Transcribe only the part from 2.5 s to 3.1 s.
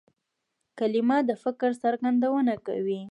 کوي.